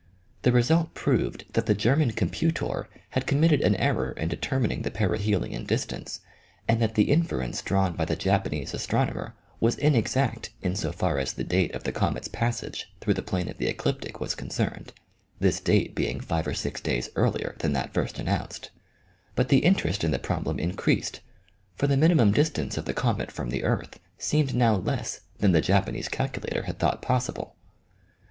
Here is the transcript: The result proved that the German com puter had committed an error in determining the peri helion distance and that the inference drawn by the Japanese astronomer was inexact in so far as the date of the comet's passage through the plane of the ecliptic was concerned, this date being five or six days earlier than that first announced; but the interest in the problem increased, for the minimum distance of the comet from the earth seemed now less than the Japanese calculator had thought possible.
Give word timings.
The 0.41 0.51
result 0.51 0.95
proved 0.95 1.45
that 1.53 1.67
the 1.67 1.75
German 1.75 2.09
com 2.13 2.31
puter 2.31 2.85
had 3.11 3.27
committed 3.27 3.61
an 3.61 3.75
error 3.75 4.13
in 4.13 4.29
determining 4.29 4.81
the 4.81 4.89
peri 4.89 5.19
helion 5.19 5.67
distance 5.67 6.21
and 6.67 6.81
that 6.81 6.95
the 6.95 7.11
inference 7.11 7.61
drawn 7.61 7.95
by 7.95 8.05
the 8.05 8.15
Japanese 8.15 8.73
astronomer 8.73 9.35
was 9.59 9.77
inexact 9.77 10.49
in 10.63 10.75
so 10.75 10.91
far 10.91 11.19
as 11.19 11.33
the 11.33 11.43
date 11.43 11.75
of 11.75 11.83
the 11.83 11.91
comet's 11.91 12.27
passage 12.27 12.91
through 12.99 13.13
the 13.13 13.21
plane 13.21 13.47
of 13.47 13.59
the 13.59 13.67
ecliptic 13.67 14.19
was 14.19 14.33
concerned, 14.33 14.91
this 15.39 15.59
date 15.59 15.93
being 15.93 16.19
five 16.19 16.47
or 16.47 16.55
six 16.55 16.81
days 16.81 17.11
earlier 17.15 17.55
than 17.59 17.73
that 17.73 17.93
first 17.93 18.17
announced; 18.17 18.71
but 19.35 19.49
the 19.49 19.59
interest 19.59 20.03
in 20.03 20.09
the 20.09 20.17
problem 20.17 20.57
increased, 20.57 21.19
for 21.75 21.85
the 21.85 21.95
minimum 21.95 22.31
distance 22.31 22.75
of 22.75 22.85
the 22.85 22.93
comet 22.95 23.31
from 23.31 23.51
the 23.51 23.63
earth 23.63 23.99
seemed 24.17 24.55
now 24.55 24.73
less 24.77 25.21
than 25.37 25.51
the 25.51 25.61
Japanese 25.61 26.07
calculator 26.09 26.63
had 26.63 26.79
thought 26.79 27.03
possible. 27.03 27.55